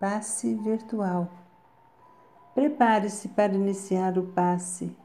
Passe 0.00 0.54
virtual. 0.54 1.28
Prepare-se 2.54 3.28
para 3.28 3.52
iniciar 3.52 4.16
o 4.16 4.22
passe. 4.28 4.96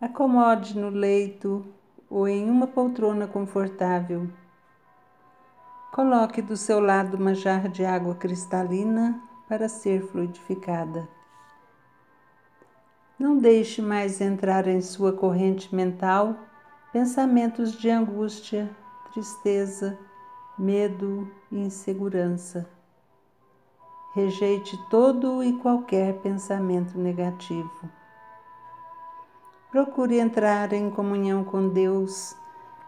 Acomode 0.00 0.76
no 0.76 0.88
leito 0.88 1.64
ou 2.10 2.26
em 2.26 2.50
uma 2.50 2.66
poltrona 2.66 3.28
confortável. 3.28 4.28
Coloque 5.92 6.42
do 6.42 6.56
seu 6.56 6.80
lado 6.80 7.16
uma 7.16 7.32
jarra 7.32 7.68
de 7.68 7.84
água 7.84 8.16
cristalina 8.16 9.22
para 9.48 9.68
ser 9.68 10.02
fluidificada. 10.08 11.08
Não 13.16 13.38
deixe 13.38 13.80
mais 13.80 14.20
entrar 14.20 14.66
em 14.66 14.80
sua 14.80 15.12
corrente 15.12 15.72
mental 15.72 16.34
pensamentos 16.92 17.78
de 17.78 17.90
angústia, 17.90 18.68
tristeza, 19.12 19.96
medo 20.58 21.30
e 21.48 21.60
insegurança. 21.60 22.79
Rejeite 24.12 24.76
todo 24.90 25.42
e 25.42 25.52
qualquer 25.58 26.18
pensamento 26.20 26.98
negativo. 26.98 27.88
Procure 29.70 30.18
entrar 30.18 30.72
em 30.72 30.90
comunhão 30.90 31.44
com 31.44 31.68
Deus 31.68 32.34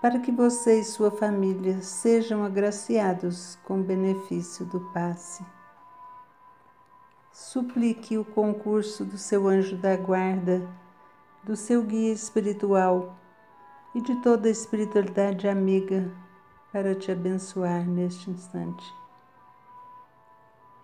para 0.01 0.19
que 0.19 0.33
você 0.33 0.81
e 0.81 0.85
sua 0.85 1.13
família 1.13 1.81
sejam 1.81 2.45
agraciados 2.45 3.57
com 3.65 3.79
o 3.79 3.85
benefício 3.85 4.67
do 4.67 4.81
passe. 4.93 5.47
Suplique 7.31 8.19
o 8.19 8.25
concurso 8.25 9.05
do 9.05 9.17
seu 9.17 9.47
anjo 9.47 9.77
da 9.77 9.97
guarda, 9.97 10.69
do 11.45 11.55
seu 11.55 11.85
guia 11.85 12.13
espiritual 12.13 13.17
e 13.95 14.01
de 14.01 14.17
toda 14.17 14.49
a 14.49 14.51
espiritualidade 14.51 15.47
amiga 15.47 16.11
para 16.73 16.97
te 16.97 17.13
abençoar 17.13 17.89
neste 17.89 18.29
instante. 18.29 19.02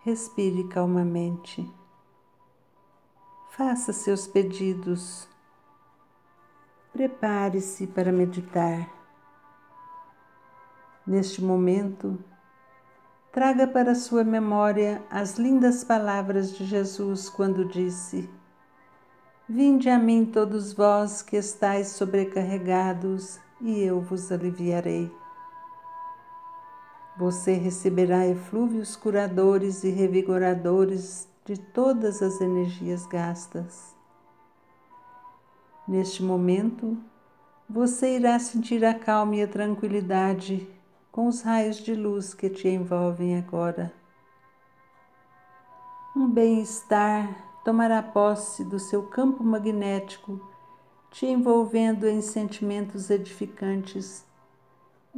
Respire 0.08 0.64
calmamente. 0.68 1.70
Faça 3.50 3.92
seus 3.92 4.27
pedidos. 4.27 5.28
Prepare-se 6.94 7.86
para 7.88 8.10
meditar. 8.10 8.88
Neste 11.06 11.44
momento, 11.44 12.18
traga 13.30 13.66
para 13.66 13.94
sua 13.94 14.24
memória 14.24 15.05
as 15.10 15.36
lindas 15.36 15.84
palavras 15.84 16.56
de 16.56 16.64
Jesus 16.64 17.28
quando 17.28 17.66
disse: 17.66 18.30
Vinde 19.46 19.90
a 19.90 19.98
mim 19.98 20.24
todos 20.24 20.72
vós 20.72 21.20
que 21.20 21.36
estáis 21.36 21.88
sobrecarregados, 21.88 23.38
e 23.61 23.78
eu 23.83 24.00
vos 24.00 24.33
aliviarei. 24.33 25.14
Você 27.19 27.55
receberá 27.55 28.28
eflúvios 28.28 28.94
curadores 28.94 29.83
e 29.83 29.91
revigoradores 29.91 31.28
de 31.44 31.58
todas 31.58 32.22
as 32.22 32.41
energias 32.41 33.06
gastas. 33.06 33.92
Neste 35.89 36.22
momento, 36.22 36.96
você 37.69 38.14
irá 38.14 38.39
sentir 38.39 38.84
a 38.84 38.94
calma 38.94 39.34
e 39.34 39.42
a 39.42 39.48
tranquilidade 39.48 40.69
com 41.11 41.27
os 41.27 41.42
raios 41.42 41.78
de 41.78 41.92
luz 41.92 42.34
que 42.34 42.48
te 42.48 42.69
envolvem 42.69 43.36
agora. 43.36 43.92
Um 46.14 46.30
bem-estar 46.30 47.61
tomará 47.64 48.00
posse 48.00 48.62
do 48.62 48.78
seu 48.78 49.02
campo 49.02 49.42
magnético, 49.42 50.41
te 51.11 51.27
envolvendo 51.27 52.06
em 52.06 52.20
sentimentos 52.20 53.11
edificantes 53.11 54.27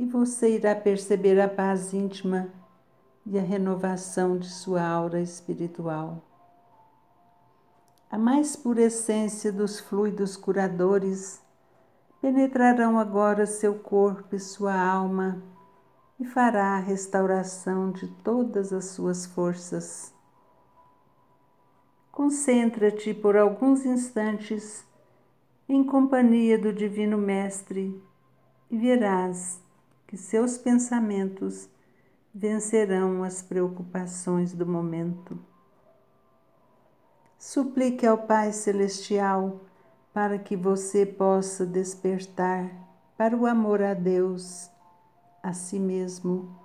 e 0.01 0.07
você 0.07 0.55
irá 0.55 0.75
perceber 0.75 1.39
a 1.39 1.47
paz 1.47 1.93
íntima 1.93 2.49
e 3.27 3.39
a 3.39 3.43
renovação 3.43 4.39
de 4.39 4.49
sua 4.49 4.83
aura 4.83 5.21
espiritual. 5.21 6.25
A 8.11 8.17
mais 8.17 8.57
pura 8.57 8.81
essência 8.81 9.53
dos 9.53 9.79
fluidos 9.79 10.39
curadores 10.39 11.43
penetrarão 12.19 12.99
agora 12.99 13.45
seu 13.45 13.75
corpo 13.79 14.35
e 14.35 14.41
sua 14.41 14.75
alma 14.75 15.43
e 16.19 16.25
fará 16.25 16.77
a 16.77 16.81
restauração 16.81 17.93
de 17.93 18.09
todas 18.25 18.73
as 18.73 18.87
suas 18.87 19.27
forças. 19.27 20.15
Concentra-te 22.11 23.13
por 23.13 23.37
alguns 23.37 23.85
instantes 23.85 24.83
em 25.69 25.85
companhia 25.85 26.59
do 26.59 26.73
Divino 26.73 27.19
Mestre 27.19 28.03
e 28.71 28.79
verás 28.79 29.61
que 30.11 30.17
seus 30.17 30.59
pensamentos 30.59 31.69
vencerão 32.35 33.23
as 33.23 33.43
preocupações 33.43 34.53
do 34.53 34.67
momento. 34.67 35.39
Suplique 37.39 38.05
ao 38.05 38.19
Pai 38.19 38.53
Celestial 38.53 39.61
para 40.13 40.37
que 40.37 40.57
você 40.57 41.07
possa 41.07 41.65
despertar 41.65 42.69
para 43.17 43.37
o 43.37 43.47
amor 43.47 43.81
a 43.85 43.95
Deus, 43.95 44.69
a 45.41 45.53
si 45.53 45.79
mesmo 45.79 46.59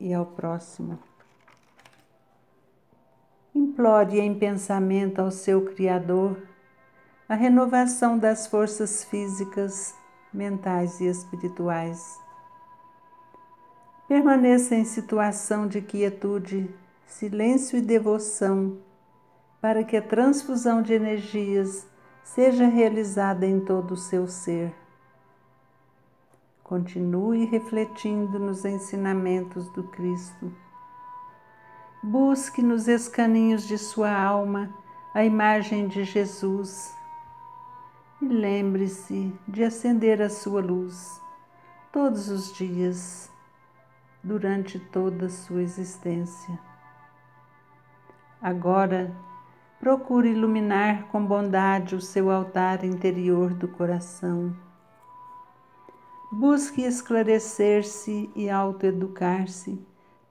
e 0.00 0.12
ao 0.12 0.26
próximo. 0.26 0.98
Implore 3.54 4.18
em 4.18 4.36
pensamento 4.36 5.20
ao 5.20 5.30
seu 5.30 5.66
Criador 5.66 6.36
a 7.28 7.36
renovação 7.36 8.18
das 8.18 8.48
forças 8.48 9.04
físicas, 9.04 9.94
mentais 10.34 11.00
e 11.00 11.06
espirituais 11.06 12.25
Permaneça 14.08 14.76
em 14.76 14.84
situação 14.84 15.66
de 15.66 15.82
quietude, 15.82 16.72
silêncio 17.06 17.76
e 17.76 17.82
devoção, 17.82 18.78
para 19.60 19.82
que 19.82 19.96
a 19.96 20.02
transfusão 20.02 20.80
de 20.80 20.92
energias 20.92 21.84
seja 22.22 22.68
realizada 22.68 23.44
em 23.44 23.58
todo 23.58 23.94
o 23.94 23.96
seu 23.96 24.28
ser. 24.28 24.72
Continue 26.62 27.46
refletindo 27.46 28.38
nos 28.38 28.64
ensinamentos 28.64 29.68
do 29.70 29.82
Cristo. 29.82 30.54
Busque 32.00 32.62
nos 32.62 32.86
escaninhos 32.86 33.66
de 33.66 33.76
sua 33.76 34.12
alma 34.12 34.72
a 35.12 35.24
imagem 35.24 35.88
de 35.88 36.04
Jesus 36.04 36.94
e 38.22 38.28
lembre-se 38.28 39.34
de 39.48 39.64
acender 39.64 40.22
a 40.22 40.30
sua 40.30 40.60
luz 40.60 41.20
todos 41.90 42.28
os 42.28 42.52
dias 42.52 43.34
durante 44.26 44.80
toda 44.80 45.26
a 45.26 45.30
sua 45.30 45.62
existência. 45.62 46.58
Agora, 48.42 49.14
procure 49.78 50.30
iluminar 50.30 51.06
com 51.08 51.24
bondade 51.24 51.94
o 51.94 52.00
seu 52.00 52.28
altar 52.28 52.84
interior 52.84 53.54
do 53.54 53.68
coração. 53.68 54.54
Busque 56.32 56.82
esclarecer-se 56.82 58.28
e 58.34 58.50
autoeducar-se 58.50 59.80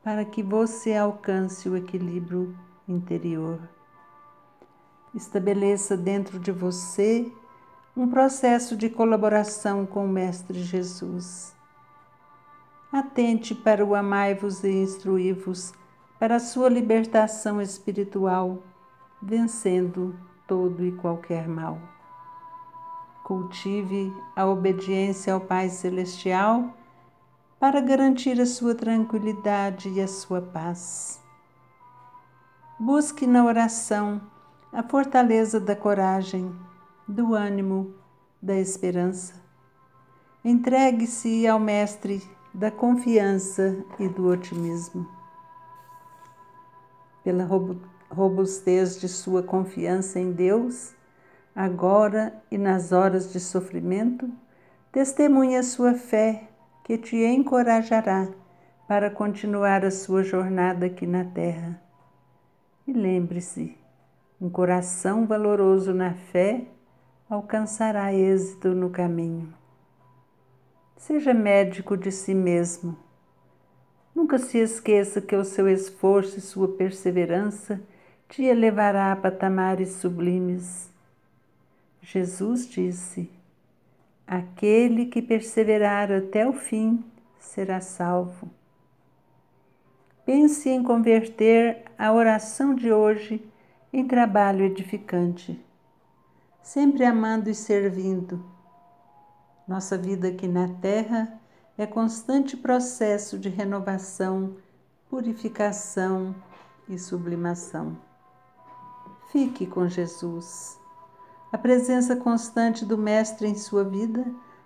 para 0.04 0.26
que 0.26 0.44
você 0.44 0.94
alcance 0.94 1.70
o 1.70 1.78
equilíbrio 1.78 2.54
interior. 2.88 3.60
Estabeleça 5.14 5.96
dentro 5.96 6.38
de 6.38 6.52
você 6.52 7.32
um 7.96 8.10
processo 8.10 8.76
de 8.76 8.90
colaboração 8.90 9.86
com 9.86 10.06
o 10.06 10.10
Mestre 10.10 10.62
Jesus 10.62 11.55
Atente 12.96 13.54
para 13.54 13.86
o 13.86 13.94
amai-vos 13.94 14.64
e 14.64 14.70
instruí-vos 14.70 15.74
para 16.18 16.38
a 16.38 16.40
sua 16.40 16.70
libertação 16.70 17.62
espiritual, 17.62 18.64
vencendo 19.22 20.18
todo 20.48 20.82
e 20.82 20.94
qualquer 20.94 21.46
mal. 21.46 21.78
Cultive 23.22 24.14
a 24.34 24.46
obediência 24.46 25.34
ao 25.34 25.42
Pai 25.42 25.68
Celestial 25.68 26.74
para 27.60 27.82
garantir 27.82 28.40
a 28.40 28.46
sua 28.46 28.74
tranquilidade 28.74 29.90
e 29.90 30.00
a 30.00 30.08
sua 30.08 30.42
paz. 30.42 31.22
Busque 32.80 33.28
na 33.28 33.44
oração 33.44 34.22
a 34.72 34.82
fortaleza 34.82 35.60
da 35.60 35.76
coragem, 35.76 36.50
do 37.06 37.36
ânimo, 37.36 37.94
da 38.42 38.56
esperança. 38.56 39.34
Entregue-se 40.46 41.46
ao 41.46 41.60
Mestre 41.60 42.24
da 42.56 42.72
confiança 42.72 43.84
e 44.00 44.08
do 44.08 44.30
otimismo. 44.30 45.06
Pela 47.22 47.44
robustez 48.10 48.98
de 48.98 49.10
sua 49.10 49.44
confiança 49.44 50.22
em 50.22 50.32
Deus, 50.32 50.94
agora 51.54 52.34
e 52.50 52.58
nas 52.58 52.94
horas 52.94 53.34
de 53.34 53.42
sofrimento, 53.42 54.32
testemunha 54.90 55.62
sua 55.64 55.96
fé 55.96 56.48
que 56.86 56.98
te 56.98 57.18
encorajará 57.18 58.30
para 58.88 59.10
continuar 59.10 59.84
a 59.84 59.92
sua 59.92 60.24
jornada 60.24 60.86
aqui 60.86 61.06
na 61.06 61.26
Terra. 61.26 61.82
E 62.88 62.94
lembre-se, 62.94 63.78
um 64.40 64.50
coração 64.50 65.28
valoroso 65.28 65.94
na 65.94 66.14
fé 66.14 66.66
alcançará 67.30 68.14
êxito 68.14 68.70
no 68.70 68.90
caminho. 68.90 69.65
Seja 70.98 71.34
médico 71.34 71.98
de 71.98 72.12
si 72.12 72.34
mesmo. 72.34 72.98
Nunca 74.16 74.38
se 74.38 74.58
esqueça 74.58 75.22
que 75.22 75.36
o 75.36 75.44
seu 75.44 75.68
esforço 75.68 76.40
e 76.40 76.42
sua 76.42 76.70
perseverança 76.70 77.82
te 78.30 78.44
elevará 78.44 79.12
a 79.12 79.16
patamares 79.16 79.90
sublimes. 79.90 80.90
Jesus 82.02 82.68
disse: 82.68 83.30
Aquele 84.26 85.08
que 85.08 85.22
perseverar 85.22 86.12
até 86.12 86.48
o 86.48 86.54
fim 86.54 87.04
será 87.40 87.82
salvo. 87.82 88.50
Pense 90.26 90.70
em 90.70 90.82
converter 90.82 91.84
a 91.98 92.12
oração 92.14 92.74
de 92.74 92.92
hoje 92.92 93.44
em 93.92 94.08
trabalho 94.08 94.66
edificante, 94.66 95.64
sempre 96.64 97.06
amando 97.06 97.50
e 97.50 97.54
servindo. 97.54 98.55
Nossa 99.68 99.98
vida 99.98 100.28
aqui 100.28 100.48
na 100.48 100.68
Terra 100.68 101.40
é 101.76 101.88
constante 101.88 102.56
processo 102.56 103.40
de 103.40 103.50
renovação, 103.50 104.58
purificação 105.10 106.36
e 106.88 107.00
sublimação. 107.00 107.98
Fique 109.32 109.66
com 109.66 109.88
Jesus. 109.88 110.80
A 111.52 111.58
presença 111.58 112.16
constante 112.16 112.86
do 112.86 112.98
Mestre 112.98 113.48
em 113.48 113.56
sua 113.56 113.84
vida 113.84 114.26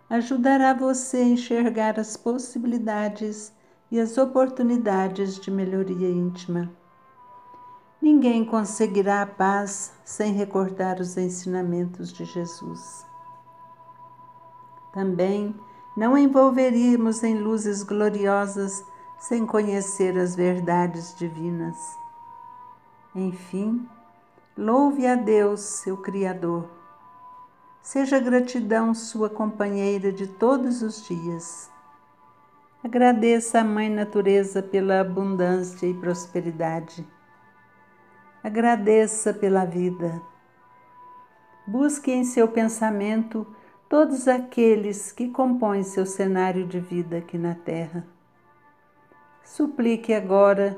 ajudará 0.09 0.73
você 0.73 1.17
a 1.17 1.23
enxergar 1.23 1.97
as 1.97 2.17
possibilidades 2.17 3.53
e 3.89 3.99
as 3.99 4.17
oportunidades 4.17 5.39
de 5.39 5.49
melhoria 5.49 6.09
íntima. 6.09 6.69
Ninguém 8.01 8.43
conseguirá 8.43 9.21
a 9.21 9.25
paz 9.25 9.93
sem 10.03 10.33
recordar 10.33 10.99
os 10.99 11.15
ensinamentos 11.17 12.11
de 12.11 12.25
Jesus. 12.25 13.08
Também 14.93 15.55
não 15.95 16.17
envolveríamos 16.17 17.23
em 17.23 17.37
luzes 17.37 17.83
gloriosas 17.83 18.83
sem 19.19 19.45
conhecer 19.45 20.17
as 20.17 20.35
verdades 20.35 21.13
divinas. 21.15 21.77
Enfim, 23.13 23.87
louve 24.57 25.05
a 25.05 25.15
Deus, 25.15 25.59
seu 25.59 25.97
Criador. 25.97 26.69
Seja 27.81 28.19
gratidão 28.19 28.93
sua 28.93 29.29
companheira 29.29 30.11
de 30.11 30.27
todos 30.27 30.81
os 30.81 31.05
dias. 31.05 31.69
Agradeça 32.83 33.59
a 33.59 33.63
Mãe 33.63 33.89
Natureza 33.89 34.63
pela 34.63 35.01
abundância 35.01 35.85
e 35.85 35.93
prosperidade. 35.93 37.05
Agradeça 38.41 39.33
pela 39.33 39.65
vida. 39.65 40.21
Busque 41.67 42.09
em 42.09 42.23
seu 42.23 42.47
pensamento 42.47 43.45
todos 43.89 44.27
aqueles 44.27 45.11
que 45.11 45.29
compõem 45.29 45.81
seu 45.81 46.05
cenário 46.05 46.67
de 46.67 46.79
vida 46.79 47.17
aqui 47.17 47.39
na 47.39 47.55
Terra. 47.55 48.05
Suplique 49.43 50.13
agora, 50.13 50.77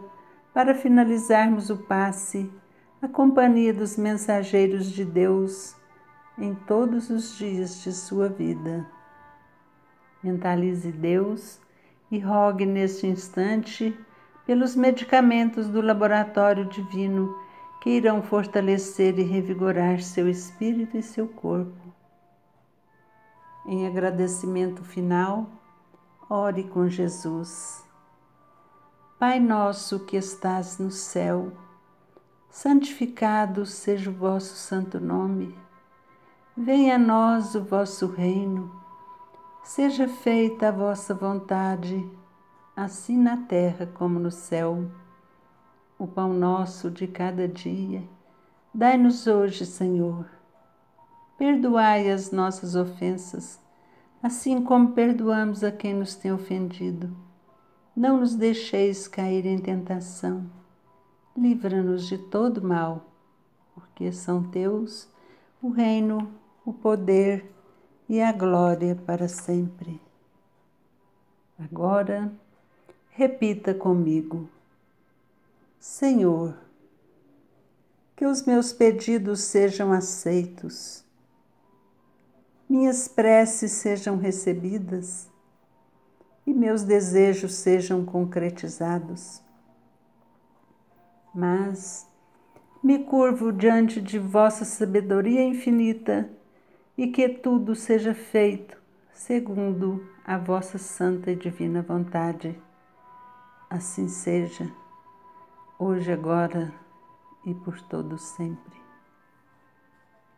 para 0.53 0.73
finalizarmos 0.73 1.69
o 1.69 1.75
passe, 1.75 2.49
a 3.01 3.09
companhia 3.09 3.73
dos 3.73 3.97
mensageiros 3.97 4.89
de 4.89 5.03
Deus 5.03 5.75
em 6.37 6.55
todos 6.55 7.09
os 7.09 7.37
dias 7.37 7.83
de 7.83 7.91
sua 7.91 8.29
vida. 8.29 8.87
Mentalize 10.23 10.89
Deus 10.89 11.59
e 12.09 12.17
rogue 12.17 12.65
neste 12.65 13.07
instante 13.07 13.93
pelos 14.45 14.73
medicamentos 14.73 15.67
do 15.67 15.81
laboratório 15.81 16.63
divino 16.63 17.35
que 17.81 17.89
irão 17.89 18.21
fortalecer 18.21 19.19
e 19.19 19.23
revigorar 19.23 20.01
seu 20.01 20.29
espírito 20.29 20.95
e 20.95 21.03
seu 21.03 21.27
corpo 21.27 21.90
em 23.71 23.87
agradecimento 23.87 24.83
final, 24.83 25.47
ore 26.29 26.65
com 26.65 26.89
Jesus. 26.89 27.85
Pai 29.17 29.39
nosso 29.39 30.01
que 30.01 30.17
estás 30.17 30.77
no 30.77 30.91
céu, 30.91 31.53
santificado 32.49 33.65
seja 33.65 34.09
o 34.09 34.13
vosso 34.13 34.55
santo 34.55 34.99
nome. 34.99 35.57
Venha 36.55 36.95
a 36.95 36.99
nós 36.99 37.55
o 37.55 37.63
vosso 37.63 38.07
reino. 38.07 38.69
Seja 39.63 40.05
feita 40.05 40.67
a 40.67 40.71
vossa 40.71 41.13
vontade, 41.13 42.05
assim 42.75 43.17
na 43.17 43.37
terra 43.37 43.85
como 43.85 44.19
no 44.19 44.31
céu. 44.31 44.85
O 45.97 46.05
pão 46.05 46.33
nosso 46.33 46.91
de 46.91 47.07
cada 47.07 47.47
dia, 47.47 48.03
dai-nos 48.73 49.27
hoje, 49.27 49.65
Senhor 49.65 50.40
Perdoai 51.41 52.11
as 52.11 52.29
nossas 52.29 52.75
ofensas, 52.75 53.59
assim 54.21 54.63
como 54.63 54.91
perdoamos 54.91 55.63
a 55.63 55.71
quem 55.71 55.91
nos 55.91 56.13
tem 56.13 56.31
ofendido. 56.31 57.09
Não 57.95 58.19
nos 58.19 58.35
deixeis 58.35 59.07
cair 59.07 59.47
em 59.47 59.57
tentação. 59.57 60.45
Livra-nos 61.35 62.05
de 62.07 62.19
todo 62.19 62.61
mal, 62.61 63.07
porque 63.73 64.11
são 64.11 64.51
teus 64.51 65.09
o 65.63 65.71
reino, 65.71 66.31
o 66.63 66.71
poder 66.71 67.51
e 68.07 68.21
a 68.21 68.31
glória 68.31 68.95
para 68.95 69.27
sempre. 69.27 69.99
Agora, 71.57 72.31
repita 73.09 73.73
comigo: 73.73 74.47
Senhor, 75.79 76.55
que 78.15 78.27
os 78.27 78.43
meus 78.43 78.71
pedidos 78.71 79.41
sejam 79.41 79.91
aceitos 79.91 81.03
minhas 82.71 83.05
preces 83.05 83.73
sejam 83.73 84.15
recebidas 84.15 85.29
e 86.47 86.53
meus 86.53 86.83
desejos 86.83 87.55
sejam 87.55 88.05
concretizados. 88.05 89.41
Mas 91.35 92.07
me 92.81 92.99
curvo 92.99 93.51
diante 93.51 93.99
de 93.99 94.17
vossa 94.17 94.63
sabedoria 94.63 95.43
infinita 95.43 96.29
e 96.97 97.07
que 97.07 97.27
tudo 97.27 97.75
seja 97.75 98.13
feito 98.13 98.81
segundo 99.13 100.07
a 100.23 100.37
vossa 100.37 100.77
santa 100.77 101.29
e 101.29 101.35
divina 101.35 101.81
vontade. 101.81 102.57
Assim 103.69 104.07
seja, 104.07 104.71
hoje, 105.77 106.09
agora 106.09 106.73
e 107.45 107.53
por 107.53 107.81
todo 107.81 108.17
sempre. 108.17 108.80